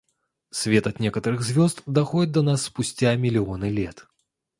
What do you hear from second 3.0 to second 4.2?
миллионы лет.